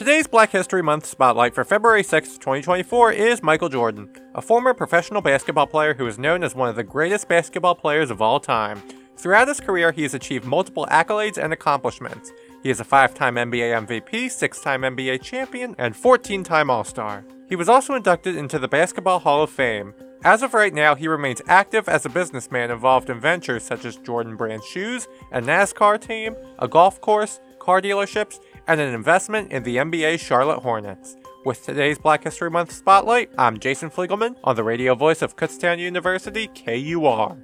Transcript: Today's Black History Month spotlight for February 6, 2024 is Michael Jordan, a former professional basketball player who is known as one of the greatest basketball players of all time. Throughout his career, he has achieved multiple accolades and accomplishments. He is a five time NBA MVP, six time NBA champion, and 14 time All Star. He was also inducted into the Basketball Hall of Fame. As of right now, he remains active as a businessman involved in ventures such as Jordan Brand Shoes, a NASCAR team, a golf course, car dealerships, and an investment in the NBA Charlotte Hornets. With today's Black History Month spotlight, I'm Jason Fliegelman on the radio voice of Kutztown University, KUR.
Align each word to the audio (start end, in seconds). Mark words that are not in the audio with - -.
Today's 0.00 0.26
Black 0.26 0.50
History 0.50 0.82
Month 0.82 1.04
spotlight 1.04 1.54
for 1.54 1.62
February 1.62 2.02
6, 2.02 2.38
2024 2.38 3.12
is 3.12 3.42
Michael 3.42 3.68
Jordan, 3.68 4.08
a 4.34 4.40
former 4.40 4.72
professional 4.72 5.20
basketball 5.20 5.66
player 5.66 5.92
who 5.92 6.06
is 6.06 6.18
known 6.18 6.42
as 6.42 6.54
one 6.54 6.70
of 6.70 6.76
the 6.76 6.82
greatest 6.82 7.28
basketball 7.28 7.74
players 7.74 8.10
of 8.10 8.22
all 8.22 8.40
time. 8.40 8.82
Throughout 9.18 9.48
his 9.48 9.60
career, 9.60 9.92
he 9.92 10.04
has 10.04 10.14
achieved 10.14 10.46
multiple 10.46 10.88
accolades 10.90 11.36
and 11.36 11.52
accomplishments. 11.52 12.32
He 12.62 12.70
is 12.70 12.80
a 12.80 12.84
five 12.84 13.12
time 13.12 13.34
NBA 13.34 13.86
MVP, 13.86 14.30
six 14.30 14.62
time 14.62 14.80
NBA 14.80 15.20
champion, 15.20 15.74
and 15.76 15.94
14 15.94 16.44
time 16.44 16.70
All 16.70 16.82
Star. 16.82 17.22
He 17.50 17.54
was 17.54 17.68
also 17.68 17.92
inducted 17.92 18.36
into 18.36 18.58
the 18.58 18.68
Basketball 18.68 19.18
Hall 19.18 19.42
of 19.42 19.50
Fame. 19.50 19.92
As 20.24 20.42
of 20.42 20.54
right 20.54 20.72
now, 20.72 20.94
he 20.94 21.08
remains 21.08 21.42
active 21.46 21.90
as 21.90 22.06
a 22.06 22.10
businessman 22.10 22.70
involved 22.70 23.10
in 23.10 23.20
ventures 23.20 23.64
such 23.64 23.84
as 23.84 23.96
Jordan 23.96 24.36
Brand 24.36 24.64
Shoes, 24.64 25.08
a 25.30 25.42
NASCAR 25.42 26.00
team, 26.00 26.36
a 26.58 26.68
golf 26.68 27.02
course, 27.02 27.38
car 27.58 27.80
dealerships, 27.80 28.40
and 28.70 28.80
an 28.80 28.94
investment 28.94 29.50
in 29.50 29.64
the 29.64 29.78
NBA 29.78 30.20
Charlotte 30.20 30.60
Hornets. 30.60 31.16
With 31.44 31.66
today's 31.66 31.98
Black 31.98 32.22
History 32.22 32.50
Month 32.50 32.70
spotlight, 32.70 33.28
I'm 33.36 33.58
Jason 33.58 33.90
Fliegelman 33.90 34.36
on 34.44 34.54
the 34.54 34.62
radio 34.62 34.94
voice 34.94 35.22
of 35.22 35.34
Kutztown 35.34 35.80
University, 35.80 36.46
KUR. 36.46 37.36